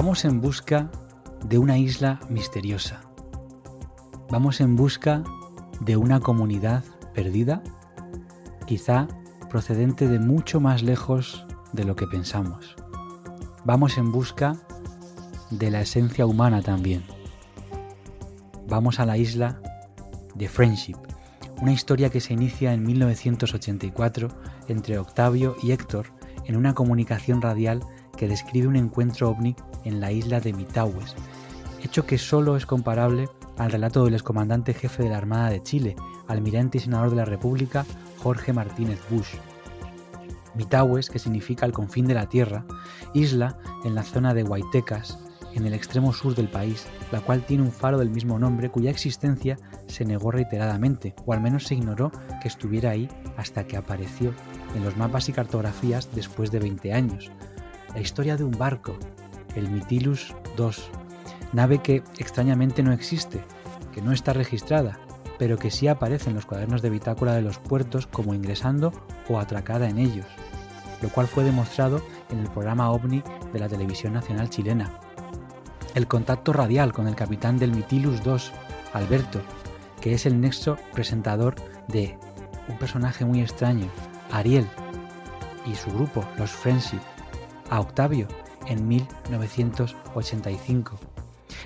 Vamos 0.00 0.24
en 0.24 0.40
busca 0.40 0.92
de 1.44 1.58
una 1.58 1.76
isla 1.76 2.20
misteriosa. 2.28 3.00
Vamos 4.30 4.60
en 4.60 4.76
busca 4.76 5.24
de 5.80 5.96
una 5.96 6.20
comunidad 6.20 6.84
perdida, 7.14 7.64
quizá 8.64 9.08
procedente 9.50 10.06
de 10.06 10.20
mucho 10.20 10.60
más 10.60 10.84
lejos 10.84 11.44
de 11.72 11.82
lo 11.82 11.96
que 11.96 12.06
pensamos. 12.06 12.76
Vamos 13.64 13.98
en 13.98 14.12
busca 14.12 14.56
de 15.50 15.68
la 15.72 15.80
esencia 15.80 16.26
humana 16.26 16.62
también. 16.62 17.02
Vamos 18.68 19.00
a 19.00 19.04
la 19.04 19.16
isla 19.16 19.60
de 20.36 20.48
Friendship, 20.48 20.98
una 21.60 21.72
historia 21.72 22.08
que 22.08 22.20
se 22.20 22.34
inicia 22.34 22.72
en 22.72 22.84
1984 22.84 24.28
entre 24.68 24.96
Octavio 24.96 25.56
y 25.60 25.72
Héctor 25.72 26.12
en 26.44 26.54
una 26.54 26.72
comunicación 26.72 27.42
radial 27.42 27.80
que 28.16 28.28
describe 28.28 28.68
un 28.68 28.76
encuentro 28.76 29.28
ovni 29.28 29.56
en 29.88 30.00
la 30.00 30.12
isla 30.12 30.40
de 30.40 30.52
Mitaues, 30.52 31.16
hecho 31.82 32.06
que 32.06 32.18
solo 32.18 32.56
es 32.56 32.66
comparable 32.66 33.28
al 33.56 33.72
relato 33.72 34.04
del 34.04 34.14
excomandante 34.14 34.74
jefe 34.74 35.02
de 35.02 35.08
la 35.08 35.16
Armada 35.16 35.50
de 35.50 35.62
Chile, 35.62 35.96
almirante 36.28 36.78
y 36.78 36.80
senador 36.80 37.10
de 37.10 37.16
la 37.16 37.24
República, 37.24 37.84
Jorge 38.22 38.52
Martínez 38.52 39.00
Bush. 39.10 39.34
Mitaues, 40.54 41.08
que 41.08 41.18
significa 41.18 41.66
el 41.66 41.72
confín 41.72 42.06
de 42.06 42.14
la 42.14 42.28
tierra, 42.28 42.64
isla 43.14 43.58
en 43.84 43.94
la 43.94 44.02
zona 44.02 44.34
de 44.34 44.42
Huaytecas, 44.42 45.18
en 45.54 45.66
el 45.66 45.74
extremo 45.74 46.12
sur 46.12 46.34
del 46.34 46.48
país, 46.48 46.86
la 47.10 47.20
cual 47.20 47.44
tiene 47.44 47.62
un 47.62 47.72
faro 47.72 47.98
del 47.98 48.10
mismo 48.10 48.38
nombre 48.38 48.70
cuya 48.70 48.90
existencia 48.90 49.56
se 49.86 50.04
negó 50.04 50.30
reiteradamente, 50.30 51.14
o 51.26 51.32
al 51.32 51.40
menos 51.40 51.64
se 51.64 51.74
ignoró 51.74 52.12
que 52.42 52.48
estuviera 52.48 52.90
ahí 52.90 53.08
hasta 53.36 53.66
que 53.66 53.76
apareció 53.76 54.34
en 54.74 54.84
los 54.84 54.96
mapas 54.96 55.28
y 55.28 55.32
cartografías 55.32 56.08
después 56.14 56.50
de 56.50 56.58
20 56.58 56.92
años. 56.92 57.30
La 57.94 58.00
historia 58.00 58.36
de 58.36 58.44
un 58.44 58.52
barco, 58.52 58.98
el 59.58 59.70
Mitilus 59.70 60.34
II, 60.56 60.70
nave 61.52 61.78
que 61.78 62.02
extrañamente 62.18 62.82
no 62.82 62.92
existe, 62.92 63.42
que 63.92 64.00
no 64.00 64.12
está 64.12 64.32
registrada, 64.32 64.98
pero 65.38 65.58
que 65.58 65.70
sí 65.70 65.88
aparece 65.88 66.30
en 66.30 66.36
los 66.36 66.46
cuadernos 66.46 66.82
de 66.82 66.90
bitácora 66.90 67.34
de 67.34 67.42
los 67.42 67.58
puertos 67.58 68.06
como 68.06 68.34
ingresando 68.34 68.92
o 69.28 69.38
atracada 69.38 69.88
en 69.88 69.98
ellos, 69.98 70.26
lo 71.02 71.08
cual 71.10 71.26
fue 71.26 71.44
demostrado 71.44 72.02
en 72.30 72.40
el 72.40 72.50
programa 72.50 72.90
OVNI 72.90 73.22
de 73.52 73.58
la 73.58 73.68
televisión 73.68 74.12
nacional 74.12 74.50
chilena. 74.50 75.00
El 75.94 76.06
contacto 76.06 76.52
radial 76.52 76.92
con 76.92 77.08
el 77.08 77.14
capitán 77.14 77.58
del 77.58 77.72
Mitilus 77.72 78.20
II, 78.24 78.36
Alberto, 78.92 79.40
que 80.00 80.14
es 80.14 80.26
el 80.26 80.40
nexo 80.40 80.76
presentador 80.92 81.54
de 81.88 82.16
un 82.68 82.78
personaje 82.78 83.24
muy 83.24 83.40
extraño, 83.40 83.86
Ariel, 84.30 84.66
y 85.66 85.74
su 85.74 85.90
grupo, 85.90 86.24
los 86.36 86.50
Friendship, 86.50 87.00
a 87.70 87.80
Octavio 87.80 88.28
en 88.68 88.86
1985. 88.86 90.98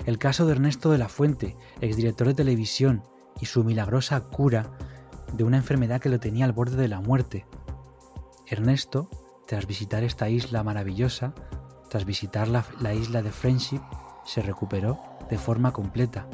El 0.05 0.17
caso 0.17 0.45
de 0.45 0.53
Ernesto 0.53 0.91
de 0.91 0.97
la 0.97 1.09
Fuente, 1.09 1.55
exdirector 1.81 2.27
de 2.27 2.33
televisión, 2.33 3.03
y 3.39 3.45
su 3.45 3.63
milagrosa 3.63 4.19
cura 4.21 4.71
de 5.33 5.43
una 5.43 5.57
enfermedad 5.57 5.99
que 5.99 6.09
lo 6.09 6.19
tenía 6.19 6.45
al 6.45 6.53
borde 6.53 6.77
de 6.77 6.87
la 6.87 7.01
muerte. 7.01 7.45
Ernesto, 8.47 9.09
tras 9.47 9.67
visitar 9.67 10.03
esta 10.03 10.29
isla 10.29 10.63
maravillosa, 10.63 11.33
tras 11.89 12.05
visitar 12.05 12.47
la, 12.47 12.65
la, 12.79 12.93
isla 12.93 13.21
de 13.21 13.31
Friendship, 13.31 13.81
se 14.25 14.41
recuperó 14.41 14.99
de 15.29 15.37
forma 15.37 15.73
completa. 15.73 16.27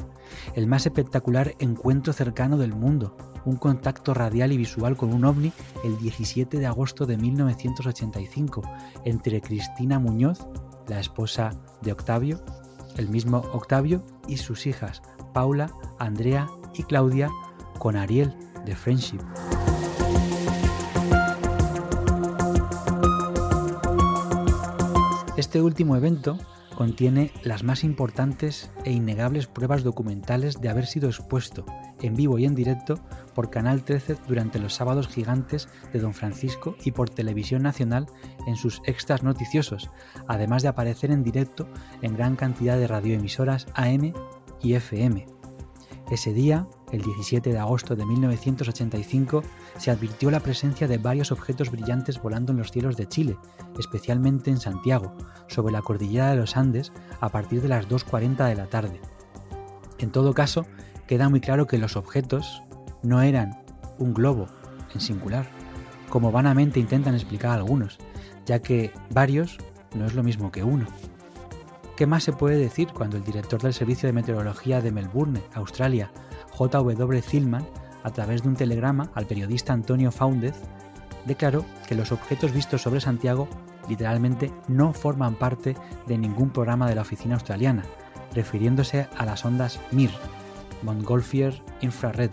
El 0.54 0.66
más 0.66 0.86
espectacular 0.86 1.54
encuentro 1.58 2.12
cercano 2.12 2.56
del 2.56 2.74
mundo, 2.74 3.16
un 3.44 3.56
contacto 3.56 4.14
radial 4.14 4.52
y 4.52 4.56
visual 4.56 4.96
con 4.96 5.12
un 5.12 5.24
ovni 5.24 5.52
el 5.84 5.98
17 5.98 6.58
de 6.58 6.66
agosto 6.66 7.06
de 7.06 7.16
1985 7.16 8.62
entre 9.04 9.40
Cristina 9.40 9.98
Muñoz, 9.98 10.46
la 10.88 11.00
esposa 11.00 11.50
de 11.82 11.92
Octavio, 11.92 12.42
el 12.96 13.08
mismo 13.08 13.38
Octavio 13.52 14.04
y 14.28 14.36
sus 14.36 14.66
hijas, 14.66 15.02
Paula, 15.32 15.72
Andrea 15.98 16.48
y 16.74 16.82
Claudia, 16.82 17.30
con 17.78 17.96
Ariel 17.96 18.34
de 18.64 18.76
Friendship. 18.76 19.20
Este 25.36 25.62
último 25.62 25.96
evento 25.96 26.38
contiene 26.80 27.30
las 27.42 27.62
más 27.62 27.84
importantes 27.84 28.70
e 28.86 28.92
innegables 28.92 29.46
pruebas 29.46 29.82
documentales 29.82 30.62
de 30.62 30.70
haber 30.70 30.86
sido 30.86 31.10
expuesto 31.10 31.66
en 32.00 32.14
vivo 32.14 32.38
y 32.38 32.46
en 32.46 32.54
directo 32.54 32.94
por 33.34 33.50
Canal 33.50 33.84
13 33.84 34.16
durante 34.26 34.58
los 34.58 34.76
sábados 34.76 35.06
gigantes 35.06 35.68
de 35.92 35.98
Don 35.98 36.14
Francisco 36.14 36.76
y 36.82 36.92
por 36.92 37.10
Televisión 37.10 37.64
Nacional 37.64 38.06
en 38.46 38.56
sus 38.56 38.80
extras 38.86 39.22
noticiosos, 39.22 39.90
además 40.26 40.62
de 40.62 40.68
aparecer 40.68 41.10
en 41.10 41.22
directo 41.22 41.68
en 42.00 42.16
gran 42.16 42.34
cantidad 42.34 42.78
de 42.78 42.86
radioemisoras 42.86 43.66
AM 43.74 44.14
y 44.62 44.72
FM. 44.72 45.39
Ese 46.10 46.32
día, 46.32 46.66
el 46.90 47.02
17 47.02 47.52
de 47.52 47.58
agosto 47.60 47.94
de 47.94 48.04
1985, 48.04 49.44
se 49.78 49.92
advirtió 49.92 50.32
la 50.32 50.40
presencia 50.40 50.88
de 50.88 50.98
varios 50.98 51.30
objetos 51.30 51.70
brillantes 51.70 52.20
volando 52.20 52.50
en 52.50 52.58
los 52.58 52.72
cielos 52.72 52.96
de 52.96 53.06
Chile, 53.06 53.36
especialmente 53.78 54.50
en 54.50 54.58
Santiago, 54.58 55.16
sobre 55.46 55.72
la 55.72 55.82
cordillera 55.82 56.30
de 56.30 56.36
los 56.36 56.56
Andes, 56.56 56.92
a 57.20 57.28
partir 57.28 57.62
de 57.62 57.68
las 57.68 57.88
2.40 57.88 58.48
de 58.48 58.56
la 58.56 58.66
tarde. 58.66 59.00
En 60.00 60.10
todo 60.10 60.34
caso, 60.34 60.66
queda 61.06 61.28
muy 61.28 61.40
claro 61.40 61.68
que 61.68 61.78
los 61.78 61.94
objetos 61.94 62.60
no 63.04 63.22
eran 63.22 63.62
un 63.98 64.12
globo 64.12 64.48
en 64.92 65.00
singular, 65.00 65.48
como 66.08 66.32
vanamente 66.32 66.80
intentan 66.80 67.14
explicar 67.14 67.52
algunos, 67.52 67.98
ya 68.46 68.58
que 68.58 68.92
varios 69.10 69.58
no 69.94 70.06
es 70.06 70.14
lo 70.14 70.24
mismo 70.24 70.50
que 70.50 70.64
uno. 70.64 70.86
¿Qué 72.00 72.06
más 72.06 72.24
se 72.24 72.32
puede 72.32 72.56
decir 72.56 72.94
cuando 72.94 73.18
el 73.18 73.24
director 73.24 73.60
del 73.60 73.74
Servicio 73.74 74.06
de 74.06 74.14
Meteorología 74.14 74.80
de 74.80 74.90
Melbourne, 74.90 75.42
Australia, 75.52 76.10
J.W. 76.50 77.20
Zillman, 77.20 77.68
a 78.02 78.10
través 78.10 78.42
de 78.42 78.48
un 78.48 78.56
telegrama 78.56 79.10
al 79.14 79.26
periodista 79.26 79.74
Antonio 79.74 80.10
Faúndez, 80.10 80.54
declaró 81.26 81.66
que 81.86 81.94
los 81.94 82.10
objetos 82.10 82.54
vistos 82.54 82.80
sobre 82.80 83.02
Santiago 83.02 83.50
literalmente 83.86 84.50
no 84.66 84.94
forman 84.94 85.34
parte 85.34 85.76
de 86.06 86.16
ningún 86.16 86.48
programa 86.48 86.88
de 86.88 86.94
la 86.94 87.02
oficina 87.02 87.34
australiana, 87.34 87.82
refiriéndose 88.34 89.06
a 89.18 89.26
las 89.26 89.44
ondas 89.44 89.78
MIR, 89.90 90.10
Montgolfier 90.82 91.62
Infrared. 91.82 92.30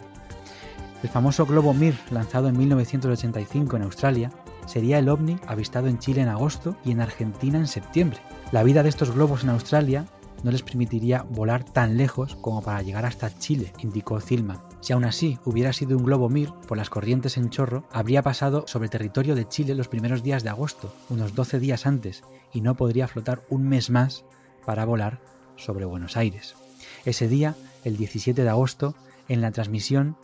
El 1.04 1.10
famoso 1.10 1.46
globo 1.46 1.74
MIR, 1.74 1.96
lanzado 2.12 2.48
en 2.48 2.58
1985 2.58 3.76
en 3.76 3.84
Australia, 3.84 4.32
sería 4.66 4.98
el 4.98 5.10
ovni 5.10 5.38
avistado 5.46 5.88
en 5.88 6.00
Chile 6.00 6.22
en 6.22 6.30
agosto 6.30 6.78
y 6.86 6.92
en 6.92 7.02
Argentina 7.02 7.60
en 7.60 7.68
septiembre. 7.68 8.22
La 8.54 8.64
vida 8.64 8.82
de 8.82 8.88
estos 8.88 9.12
globos 9.12 9.44
en 9.44 9.50
Australia 9.50 10.06
no 10.42 10.52
les 10.52 10.64
permitiría 10.64 11.24
volar 11.24 11.66
tan 11.66 11.98
lejos 11.98 12.36
como 12.36 12.62
para 12.62 12.82
llegar 12.82 13.06
hasta 13.06 13.38
Chile, 13.38 13.74
indicó 13.80 14.22
Zillman. 14.22 14.62
Si 14.80 14.94
aún 14.94 15.04
así 15.04 15.38
hubiera 15.44 15.74
sido 15.74 15.98
un 15.98 16.06
globo 16.06 16.30
Mir 16.30 16.54
por 16.66 16.78
las 16.78 16.90
corrientes 16.90 17.36
en 17.36 17.50
chorro, 17.50 17.86
habría 17.92 18.22
pasado 18.22 18.64
sobre 18.66 18.88
territorio 18.88 19.36
de 19.36 19.50
Chile 19.50 19.76
los 19.76 19.90
primeros 19.90 20.24
días 20.24 20.44
de 20.44 20.50
agosto, 20.50 20.94
unos 21.10 21.36
12 21.36 21.60
días 21.60 21.86
antes, 21.86 22.24
y 22.54 22.62
no 22.62 22.76
podría 22.76 23.10
flotar 23.10 23.44
un 23.50 23.68
mes 23.68 23.90
más 23.90 24.24
para 24.66 24.86
volar 24.86 25.20
sobre 25.58 25.84
Buenos 25.84 26.16
Aires. 26.16 26.56
Ese 27.04 27.28
día, 27.28 27.54
el 27.84 27.98
17 27.98 28.44
de 28.44 28.50
agosto, 28.50 28.96
en 29.28 29.42
la 29.42 29.52
transmisión, 29.52 30.16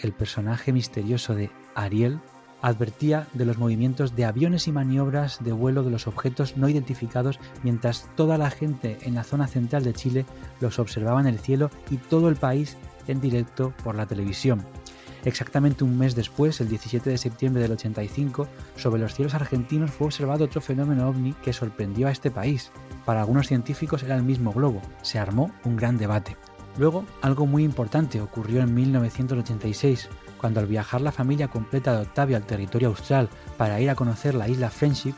el 0.00 0.12
personaje 0.12 0.72
misterioso 0.74 1.34
de 1.34 1.50
Ariel 1.74 2.20
advertía 2.62 3.26
de 3.32 3.44
los 3.44 3.58
movimientos 3.58 4.14
de 4.16 4.24
aviones 4.24 4.68
y 4.68 4.72
maniobras 4.72 5.42
de 5.42 5.52
vuelo 5.52 5.82
de 5.82 5.90
los 5.90 6.06
objetos 6.06 6.56
no 6.56 6.68
identificados 6.68 7.38
mientras 7.62 8.08
toda 8.16 8.38
la 8.38 8.50
gente 8.50 8.98
en 9.02 9.14
la 9.14 9.24
zona 9.24 9.46
central 9.46 9.84
de 9.84 9.92
Chile 9.92 10.26
los 10.60 10.78
observaba 10.78 11.20
en 11.20 11.26
el 11.26 11.38
cielo 11.38 11.70
y 11.90 11.96
todo 11.96 12.28
el 12.28 12.36
país 12.36 12.76
en 13.06 13.20
directo 13.20 13.72
por 13.82 13.94
la 13.94 14.06
televisión. 14.06 14.64
Exactamente 15.24 15.84
un 15.84 15.98
mes 15.98 16.14
después, 16.14 16.60
el 16.60 16.68
17 16.68 17.10
de 17.10 17.18
septiembre 17.18 17.62
del 17.62 17.72
85, 17.72 18.48
sobre 18.76 19.02
los 19.02 19.14
cielos 19.14 19.34
argentinos 19.34 19.90
fue 19.90 20.06
observado 20.06 20.46
otro 20.46 20.60
fenómeno 20.60 21.08
ovni 21.08 21.34
que 21.42 21.52
sorprendió 21.52 22.08
a 22.08 22.10
este 22.10 22.30
país. 22.30 22.70
Para 23.04 23.20
algunos 23.20 23.46
científicos 23.46 24.02
era 24.02 24.16
el 24.16 24.22
mismo 24.22 24.52
globo. 24.52 24.80
Se 25.02 25.18
armó 25.18 25.52
un 25.64 25.76
gran 25.76 25.98
debate. 25.98 26.36
Luego, 26.78 27.04
algo 27.20 27.46
muy 27.46 27.64
importante 27.64 28.20
ocurrió 28.20 28.62
en 28.62 28.72
1986, 28.72 30.08
cuando 30.40 30.60
al 30.60 30.66
viajar 30.66 31.02
la 31.02 31.12
familia 31.12 31.48
completa 31.48 31.92
de 31.92 32.02
Octavio 32.02 32.36
al 32.36 32.46
territorio 32.46 32.88
austral 32.88 33.28
para 33.58 33.78
ir 33.80 33.90
a 33.90 33.94
conocer 33.94 34.34
la 34.34 34.48
isla 34.48 34.70
Friendship, 34.70 35.14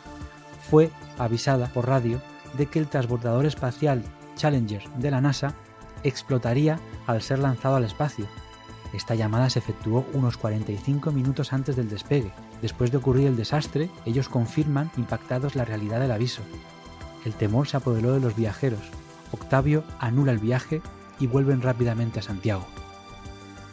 fue 0.68 0.90
avisada 1.16 1.68
por 1.68 1.86
radio 1.86 2.20
de 2.54 2.66
que 2.66 2.80
el 2.80 2.88
transbordador 2.88 3.46
espacial 3.46 4.02
Challenger 4.36 4.82
de 4.96 5.10
la 5.10 5.20
NASA 5.20 5.54
explotaría 6.02 6.80
al 7.06 7.22
ser 7.22 7.38
lanzado 7.38 7.76
al 7.76 7.84
espacio. 7.84 8.26
Esta 8.92 9.14
llamada 9.14 9.48
se 9.48 9.60
efectuó 9.60 10.04
unos 10.12 10.36
45 10.36 11.12
minutos 11.12 11.52
antes 11.52 11.76
del 11.76 11.88
despegue. 11.88 12.32
Después 12.60 12.90
de 12.90 12.98
ocurrir 12.98 13.28
el 13.28 13.36
desastre, 13.36 13.90
ellos 14.04 14.28
confirman 14.28 14.90
impactados 14.96 15.54
la 15.54 15.64
realidad 15.64 16.00
del 16.00 16.10
aviso. 16.10 16.42
El 17.24 17.34
temor 17.34 17.68
se 17.68 17.76
apoderó 17.76 18.12
de 18.12 18.20
los 18.20 18.34
viajeros. 18.34 18.82
Octavio 19.30 19.84
anula 20.00 20.32
el 20.32 20.38
viaje 20.38 20.82
y 21.20 21.28
vuelven 21.28 21.62
rápidamente 21.62 22.18
a 22.18 22.22
Santiago. 22.22 22.66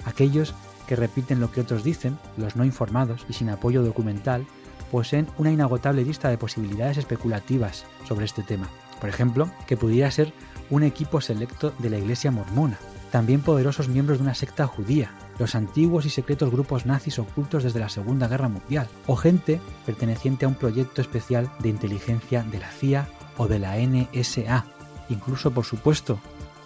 Aquellos 0.05 0.53
que 0.89 0.95
repiten 0.95 1.39
lo 1.39 1.51
que 1.51 1.61
otros 1.61 1.83
dicen, 1.83 2.17
los 2.35 2.55
no 2.55 2.65
informados 2.65 3.23
y 3.29 3.33
sin 3.33 3.51
apoyo 3.51 3.83
documental, 3.83 4.47
poseen 4.89 5.27
una 5.37 5.51
inagotable 5.51 6.03
lista 6.03 6.29
de 6.29 6.39
posibilidades 6.39 6.97
especulativas 6.97 7.85
sobre 8.07 8.25
este 8.25 8.41
tema. 8.41 8.67
Por 8.99 9.07
ejemplo, 9.07 9.51
que 9.67 9.77
pudiera 9.77 10.09
ser 10.09 10.33
un 10.71 10.81
equipo 10.81 11.21
selecto 11.21 11.75
de 11.77 11.91
la 11.91 11.99
Iglesia 11.99 12.31
mormona, 12.31 12.79
también 13.11 13.41
poderosos 13.41 13.87
miembros 13.87 14.17
de 14.17 14.23
una 14.23 14.33
secta 14.33 14.65
judía, 14.65 15.11
los 15.37 15.53
antiguos 15.53 16.07
y 16.07 16.09
secretos 16.09 16.49
grupos 16.49 16.87
nazis 16.87 17.19
ocultos 17.19 17.63
desde 17.63 17.79
la 17.79 17.89
Segunda 17.89 18.27
Guerra 18.27 18.49
Mundial, 18.49 18.87
o 19.05 19.15
gente 19.15 19.61
perteneciente 19.85 20.45
a 20.45 20.47
un 20.47 20.55
proyecto 20.55 21.01
especial 21.01 21.51
de 21.59 21.69
inteligencia 21.69 22.41
de 22.41 22.57
la 22.57 22.71
CIA 22.71 23.07
o 23.37 23.47
de 23.47 23.59
la 23.59 23.77
NSA, 23.77 24.65
incluso 25.09 25.51
por 25.51 25.65
supuesto 25.65 26.19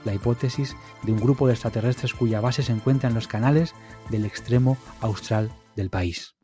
la 0.05 0.13
hipótesis 0.13 0.75
de 1.03 1.11
un 1.11 1.19
grupo 1.19 1.47
de 1.47 1.53
extraterrestres 1.53 2.13
cuya 2.13 2.41
base 2.41 2.63
se 2.63 2.71
encuentra 2.71 3.09
en 3.09 3.15
los 3.15 3.27
canales 3.27 3.73
del 4.09 4.25
extremo 4.25 4.77
austral 5.01 5.51
del 5.75 5.89
país. 5.89 6.35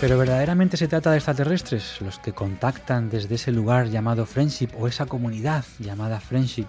Pero 0.00 0.16
verdaderamente 0.16 0.78
se 0.78 0.88
trata 0.88 1.10
de 1.10 1.18
extraterrestres, 1.18 2.00
los 2.00 2.18
que 2.18 2.32
contactan 2.32 3.10
desde 3.10 3.34
ese 3.34 3.52
lugar 3.52 3.88
llamado 3.88 4.24
Friendship 4.24 4.70
o 4.78 4.88
esa 4.88 5.04
comunidad 5.04 5.64
llamada 5.78 6.20
Friendship. 6.20 6.66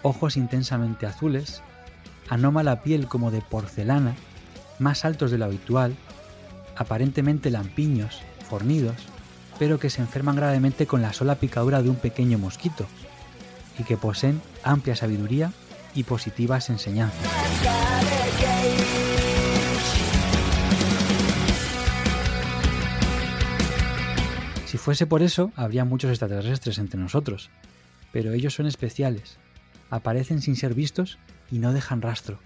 Ojos 0.00 0.38
intensamente 0.38 1.04
azules, 1.04 1.60
anómala 2.30 2.82
piel 2.82 3.08
como 3.08 3.30
de 3.30 3.42
porcelana, 3.42 4.14
más 4.78 5.04
altos 5.04 5.30
de 5.30 5.36
lo 5.36 5.44
habitual, 5.44 5.96
aparentemente 6.76 7.50
lampiños, 7.50 8.22
fornidos, 8.48 8.96
pero 9.58 9.78
que 9.78 9.90
se 9.90 10.00
enferman 10.00 10.36
gravemente 10.36 10.86
con 10.86 11.02
la 11.02 11.12
sola 11.12 11.34
picadura 11.34 11.82
de 11.82 11.90
un 11.90 11.96
pequeño 11.96 12.38
mosquito, 12.38 12.86
y 13.78 13.84
que 13.84 13.98
poseen 13.98 14.40
amplia 14.62 14.96
sabiduría 14.96 15.52
y 15.94 16.04
positivas 16.04 16.70
enseñanzas. 16.70 18.25
Si 24.66 24.78
fuese 24.78 25.06
por 25.06 25.22
eso, 25.22 25.52
habría 25.54 25.84
muchos 25.84 26.10
extraterrestres 26.10 26.78
entre 26.78 27.00
nosotros. 27.00 27.50
Pero 28.12 28.32
ellos 28.32 28.54
son 28.54 28.66
especiales. 28.66 29.38
Aparecen 29.90 30.42
sin 30.42 30.56
ser 30.56 30.74
vistos 30.74 31.18
y 31.52 31.60
no 31.60 31.72
dejan 31.72 32.02
rastro. 32.02 32.40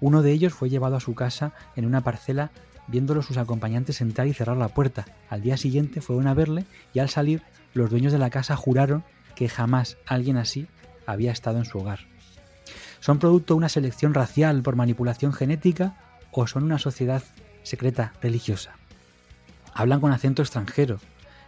Uno 0.00 0.20
de 0.20 0.30
ellos 0.32 0.52
fue 0.52 0.68
llevado 0.68 0.96
a 0.96 1.00
su 1.00 1.14
casa 1.14 1.54
en 1.74 1.86
una 1.86 2.02
parcela 2.02 2.50
viéndolo 2.86 3.22
sus 3.22 3.38
acompañantes 3.38 4.02
entrar 4.02 4.26
y 4.26 4.34
cerrar 4.34 4.58
la 4.58 4.68
puerta. 4.68 5.06
Al 5.30 5.40
día 5.40 5.56
siguiente 5.56 6.02
fueron 6.02 6.26
a 6.26 6.34
verle 6.34 6.66
y 6.92 6.98
al 6.98 7.08
salir 7.08 7.42
los 7.72 7.88
dueños 7.88 8.12
de 8.12 8.18
la 8.18 8.28
casa 8.28 8.54
juraron 8.54 9.02
que 9.34 9.48
jamás 9.48 9.96
alguien 10.06 10.36
así 10.36 10.66
había 11.06 11.32
estado 11.32 11.58
en 11.58 11.64
su 11.64 11.78
hogar. 11.78 12.00
¿Son 13.00 13.18
producto 13.18 13.54
de 13.54 13.58
una 13.58 13.70
selección 13.70 14.12
racial 14.12 14.62
por 14.62 14.76
manipulación 14.76 15.32
genética 15.32 15.96
o 16.30 16.46
son 16.46 16.64
una 16.64 16.78
sociedad 16.78 17.22
secreta 17.62 18.12
religiosa? 18.20 18.76
Hablan 19.72 20.00
con 20.00 20.12
acento 20.12 20.42
extranjero, 20.42 20.98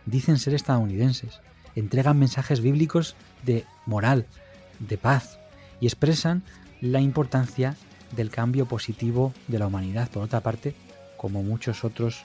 dicen 0.06 0.38
ser 0.38 0.54
estadounidenses, 0.54 1.40
entregan 1.74 2.18
mensajes 2.18 2.60
bíblicos 2.60 3.16
de 3.42 3.64
moral, 3.86 4.26
de 4.78 4.98
paz 4.98 5.38
y 5.80 5.86
expresan 5.86 6.42
la 6.80 7.00
importancia 7.00 7.76
del 8.12 8.30
cambio 8.30 8.66
positivo 8.66 9.32
de 9.48 9.58
la 9.58 9.66
humanidad. 9.66 10.08
Por 10.10 10.22
otra 10.22 10.40
parte, 10.40 10.74
como 11.16 11.42
muchos 11.42 11.84
otros 11.84 12.22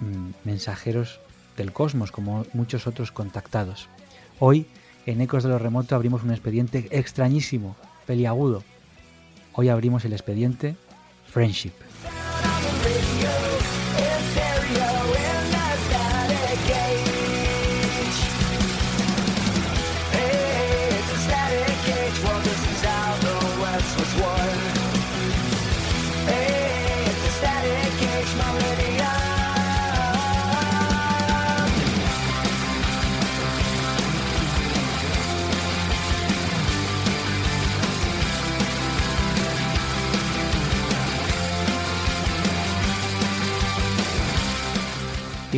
mm, 0.00 0.30
mensajeros 0.44 1.20
del 1.56 1.72
cosmos, 1.72 2.12
como 2.12 2.46
muchos 2.52 2.86
otros 2.86 3.12
contactados. 3.12 3.88
Hoy, 4.38 4.66
en 5.06 5.20
Ecos 5.20 5.42
de 5.42 5.48
lo 5.48 5.58
Remoto, 5.58 5.94
abrimos 5.94 6.22
un 6.22 6.30
expediente 6.30 6.88
extrañísimo, 6.90 7.76
peliagudo. 8.06 8.62
Hoy 9.54 9.68
abrimos 9.68 10.04
el 10.04 10.12
expediente 10.12 10.76
Friendship. 11.26 11.87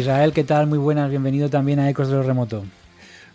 Israel, 0.00 0.32
¿qué 0.32 0.44
tal? 0.44 0.66
Muy 0.66 0.78
buenas, 0.78 1.10
bienvenido 1.10 1.50
también 1.50 1.78
a 1.78 1.88
Ecos 1.90 2.08
de 2.08 2.14
lo 2.14 2.22
Remoto. 2.22 2.64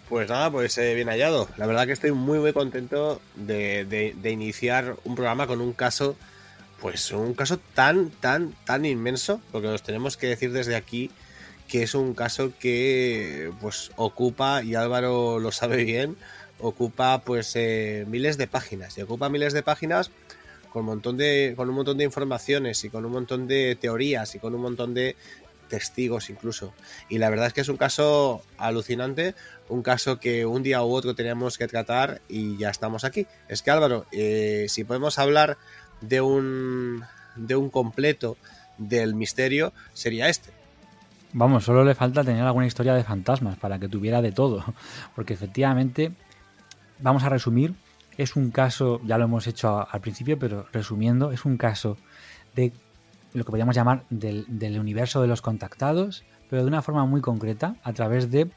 Pues 0.10 0.28
nada, 0.28 0.50
pues 0.50 0.76
eh, 0.80 0.96
bien 0.96 1.10
hallado. 1.10 1.48
La 1.58 1.68
verdad 1.68 1.86
que 1.86 1.92
estoy 1.92 2.12
muy 2.12 2.40
muy 2.40 2.54
contento 2.54 3.22
de, 3.36 4.16
iniciar 4.24 4.96
un 5.04 5.14
programa 5.14 5.46
con 5.46 5.62
un 5.62 5.74
caso, 5.74 6.16
pues 6.82 7.12
un 7.12 7.36
caso 7.36 7.60
tan, 7.76 8.10
tan, 8.10 8.54
tan 8.66 8.84
inmenso, 8.84 9.42
porque 9.52 9.68
nos 9.68 9.84
tenemos 9.84 10.18
que 10.18 10.26
decir 10.26 10.52
desde 10.54 10.76
aquí 10.76 11.12
que 11.68 11.84
es 11.84 11.94
un 11.94 12.16
caso 12.16 12.52
que 12.60 13.52
pues 13.62 13.92
ocupa, 13.96 14.64
y 14.64 14.74
Álvaro 14.74 15.40
lo 15.40 15.52
sabe 15.52 15.84
bien, 15.84 16.16
ocupa 16.60 17.22
pues 17.22 17.52
eh, 17.56 18.06
miles 18.08 18.38
de 18.38 18.48
páginas. 18.48 18.98
Y 18.98 19.04
ocupa 19.04 19.30
miles 19.30 19.54
de 19.54 19.62
páginas 19.62 20.10
con 20.74 20.82
un 20.82 20.88
montón 20.88 21.16
de. 21.16 21.54
con 21.56 21.70
un 21.70 21.76
montón 21.76 21.98
de 22.00 22.06
informaciones 22.06 22.84
y 22.84 22.90
con 22.90 23.06
un 23.06 23.12
montón 23.12 23.48
de 23.48 23.78
teorías 23.80 24.34
y 24.34 24.40
con 24.40 24.56
un 24.56 24.62
montón 24.62 24.96
de 24.96 25.16
testigos 25.68 26.30
incluso. 26.30 26.74
Y 27.10 27.18
la 27.18 27.30
verdad 27.30 27.48
es 27.48 27.54
que 27.54 27.62
es 27.62 27.70
un 27.70 27.78
caso 27.78 28.42
alucinante, 28.58 29.36
un 29.70 29.82
caso 29.82 30.20
que 30.20 30.46
un 30.46 30.64
día 30.64 30.84
u 30.84 30.92
otro 30.94 31.16
teníamos 31.16 31.58
que 31.58 31.68
tratar 31.68 32.22
y 32.30 32.58
ya 32.58 32.70
estamos 32.70 33.04
aquí. 33.04 33.28
Es 33.48 33.62
que 33.62 33.72
Álvaro, 33.72 34.06
eh, 34.12 34.66
si 34.70 34.84
podemos 34.84 35.20
hablar 35.20 35.58
de 36.02 36.22
un, 36.22 37.04
de 37.36 37.56
un 37.56 37.70
completo 37.70 38.38
del 38.78 39.16
misterio, 39.16 39.74
sería 39.94 40.30
este. 40.30 40.52
Vamos, 41.34 41.66
solo 41.66 41.84
le 41.84 41.96
falta 41.96 42.24
tener 42.24 42.44
alguna 42.44 42.66
historia 42.66 42.94
de 42.94 43.04
fantasmas 43.04 43.58
para 43.58 43.78
que 43.78 43.90
tuviera 43.90 44.22
de 44.22 44.32
todo, 44.32 44.64
porque 45.16 45.34
efectivamente, 45.34 46.14
vamos 47.00 47.24
a 47.24 47.30
resumir, 47.30 47.74
es 48.18 48.36
un 48.36 48.52
caso, 48.52 49.02
ya 49.04 49.18
lo 49.18 49.26
hemos 49.26 49.46
hecho 49.48 49.86
al 49.90 50.02
principio, 50.02 50.40
pero 50.40 50.66
resumiendo, 50.72 51.32
es 51.32 51.44
un 51.44 51.58
caso 51.58 51.98
de 52.56 52.72
lo 53.36 53.44
que 53.44 53.52
podríamos 53.52 53.76
llamar 53.76 54.06
del, 54.10 54.80
universo 54.80 55.22
de 55.22 55.28
los 55.28 55.42
contactados, 55.42 56.24
pero 56.50 56.64
de 56.64 56.68
una 56.68 56.82
forma 56.82 57.06
muy 57.06 57.22
concreta, 57.22 57.76
a 57.84 57.94
través 57.94 58.32
de 58.32 58.50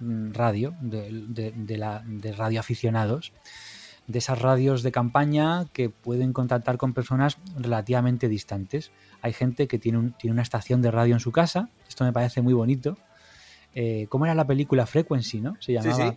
mm, 0.00 0.32
radio, 0.32 0.74
de, 0.80 1.52
de, 1.56 1.76
la, 1.78 2.02
de 2.06 2.32
radioaficionados. 2.32 3.32
de 4.06 4.18
esas 4.18 4.38
radios 4.38 4.82
de 4.82 4.92
campaña 4.92 5.64
que 5.72 5.88
pueden 5.88 6.34
contactar 6.34 6.76
con 6.76 6.92
personas 6.92 7.38
relativamente 7.56 8.28
distantes. 8.28 8.90
Hay 9.22 9.32
gente 9.32 9.66
que 9.66 9.78
tiene, 9.78 10.12
tiene 10.18 10.32
una 10.32 10.42
estación 10.42 10.82
de 10.82 10.90
radio 10.90 11.14
en 11.14 11.20
su 11.20 11.32
casa, 11.32 11.70
esto 11.88 12.04
me 12.04 12.12
parece 12.12 12.42
muy 12.42 12.52
bonito. 12.52 12.98
Eh, 13.74 14.06
¿Cómo 14.08 14.26
era 14.26 14.34
la 14.34 14.46
película 14.46 14.84
Frequency, 14.86 15.40
no? 15.40 15.56
Se 15.60 15.72
llamaba. 15.72 16.16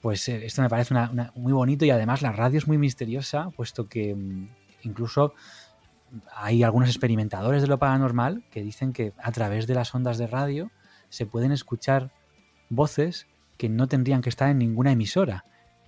Pues 0.00 0.28
eh, 0.28 0.46
esto 0.46 0.62
me 0.62 0.68
parece 0.68 0.94
muy 1.34 1.52
bonito 1.52 1.84
y 1.84 1.90
además 1.90 2.22
la 2.22 2.32
radio 2.32 2.58
es 2.58 2.66
muy 2.66 2.78
misteriosa, 2.78 3.50
puesto 3.50 3.86
que 3.86 4.14
mm, 4.14 4.48
incluso 4.82 5.34
hay 6.34 6.62
algunos 6.62 6.88
experimentadores 6.88 7.62
de 7.62 7.68
lo 7.68 7.78
paranormal 7.78 8.44
que 8.50 8.62
dicen 8.62 8.92
que 8.92 9.12
a 9.18 9.32
través 9.32 9.66
de 9.66 9.74
las 9.74 9.94
ondas 9.94 10.18
de 10.18 10.26
radio 10.26 10.70
se 11.08 11.26
pueden 11.26 11.52
escuchar 11.52 12.12
voces 12.68 13.26
que 13.56 13.68
no 13.68 13.88
tendrían 13.88 14.22
que 14.22 14.28
estar 14.28 14.48
en 14.48 14.58
ninguna 14.58 14.92
emisora, 14.92 15.44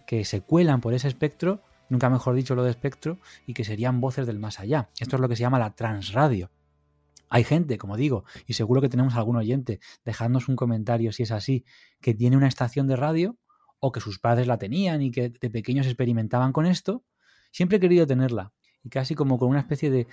que 0.07 0.25
se 0.25 0.43
cuelan 0.43 0.81
por 0.81 0.95
ese 0.95 1.09
espectro, 1.09 1.62
nunca 1.88 2.11
mejor 2.11 2.35
dicho 2.35 2.55
lo 2.55 2.64
de 2.64 2.71
espectro, 2.71 3.19
y 3.47 3.55
que 3.55 3.64
serían 3.64 4.00
voces 4.00 4.26
del 4.26 4.38
más 4.38 4.61
allá. 4.61 4.91
Esto 4.99 5.17
es 5.17 5.21
lo 5.21 5.29
que 5.29 5.37
se 5.37 5.43
llama 5.43 5.59
la 5.59 5.75
transradio. 5.75 6.50
Hay 7.31 7.45
gente, 7.45 7.79
como 7.79 7.97
digo, 7.97 8.25
y 8.47 8.52
seguro 8.52 8.83
que 8.83 8.91
tenemos 8.91 9.14
algún 9.14 9.37
oyente, 9.37 9.81
dejadnos 10.05 10.49
un 10.49 10.57
comentario 10.57 11.12
si 11.12 11.23
es 11.23 11.31
así, 11.31 11.64
que 12.00 12.12
tiene 12.12 12.37
una 12.37 12.49
estación 12.49 12.87
de 12.88 12.97
radio 12.97 13.38
o 13.81 13.91
que 13.91 14.00
sus 14.00 14.19
padres 14.19 14.47
la 14.47 14.59
tenían 14.59 15.00
y 15.00 15.11
que 15.11 15.31
de 15.31 15.50
pequeños 15.50 15.87
experimentaban 15.87 16.52
con 16.52 16.67
esto. 16.67 17.05
Siempre 17.50 17.79
he 17.79 17.81
querido 17.81 18.07
tenerla 18.07 18.52
y 18.85 18.89
casi 18.89 19.15
como 19.15 19.39
con 19.39 19.49
una 19.49 19.61
especie 19.61 19.91
de, 19.91 20.07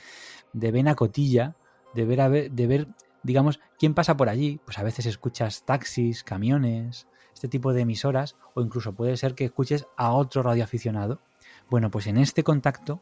de 0.54 0.72
vena 0.72 0.96
cotilla, 0.96 1.56
de 1.94 2.06
ver, 2.06 2.52
de 2.52 2.68
ver, 2.68 2.88
digamos, 3.24 3.60
quién 3.78 3.94
pasa 3.94 4.18
por 4.18 4.30
allí. 4.30 4.60
Pues 4.66 4.78
a 4.78 4.84
veces 4.84 5.06
escuchas 5.06 5.66
taxis, 5.66 6.24
camiones, 6.24 7.08
este 7.34 7.48
tipo 7.48 7.74
de 7.74 7.82
emisoras, 7.82 8.36
o 8.54 8.62
incluso 8.62 8.94
puede 8.94 9.18
ser 9.18 9.36
que 9.36 9.46
escuches 9.46 9.88
a 9.98 10.12
otro 10.14 10.44
radioaficionado. 10.44 11.22
Bueno, 11.70 11.90
pues 11.90 12.08
en 12.08 12.18
este 12.18 12.44
contacto 12.44 13.02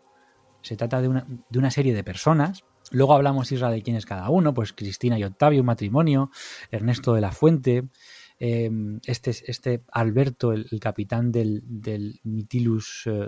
se 0.62 0.76
trata 0.76 1.02
de 1.02 1.08
una, 1.08 1.26
de 1.50 1.60
una 1.60 1.72
serie 1.72 1.94
de 1.94 2.04
personas. 2.04 2.64
Luego 2.92 3.14
hablamos, 3.14 3.52
Isra, 3.52 3.70
de 3.70 3.82
quién 3.82 3.96
es 3.96 4.06
cada 4.06 4.30
uno, 4.30 4.54
pues 4.54 4.74
Cristina 4.74 5.20
y 5.20 5.24
Octavio, 5.24 5.64
matrimonio, 5.64 6.32
Ernesto 6.72 7.14
de 7.14 7.22
la 7.22 7.32
Fuente, 7.32 7.90
em, 8.40 9.00
este, 9.06 9.32
este 9.32 9.84
Alberto, 9.92 10.54
el, 10.54 10.68
capitán 10.80 11.32
del, 11.32 11.64
del 11.66 12.20
Mitilus 12.24 13.04
eh, 13.08 13.28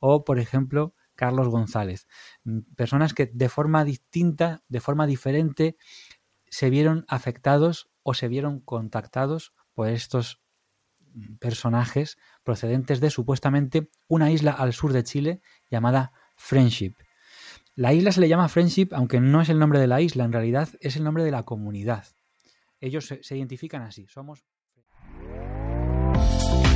o 0.00 0.24
por 0.24 0.38
ejemplo 0.38 0.94
Carlos 1.20 1.48
González. 1.48 2.08
Mm, 2.44 2.60
personas 2.76 3.12
que 3.12 3.26
de 3.26 3.50
forma 3.50 3.84
distinta, 3.84 4.64
de 4.68 4.80
forma 4.80 5.06
diferente, 5.06 5.76
se 6.48 6.70
vieron 6.70 7.04
afectados 7.08 7.90
o 8.02 8.14
se 8.14 8.26
vieron 8.26 8.60
contactados 8.60 9.52
por 9.74 9.88
estos 9.88 10.40
mm, 11.12 11.34
personajes 11.34 12.16
procedentes 12.42 13.00
de 13.00 13.10
supuestamente 13.10 13.90
una 14.08 14.30
isla 14.30 14.52
al 14.52 14.72
sur 14.72 14.94
de 14.94 15.04
Chile 15.04 15.42
llamada 15.70 16.14
Friendship. 16.36 16.94
La 17.74 17.92
isla 17.92 18.12
se 18.12 18.22
le 18.22 18.28
llama 18.30 18.48
Friendship, 18.48 18.88
aunque 18.92 19.20
no 19.20 19.42
es 19.42 19.50
el 19.50 19.58
nombre 19.58 19.78
de 19.78 19.88
la 19.88 20.00
isla, 20.00 20.24
en 20.24 20.32
realidad 20.32 20.70
es 20.80 20.96
el 20.96 21.04
nombre 21.04 21.22
de 21.22 21.32
la 21.32 21.42
comunidad. 21.42 22.06
Ellos 22.80 23.06
se, 23.06 23.22
se 23.22 23.36
identifican 23.36 23.82
así, 23.82 24.06
somos 24.08 24.46